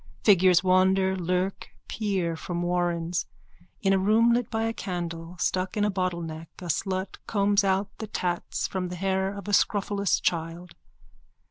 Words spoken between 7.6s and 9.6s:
out the tatts from the hair of a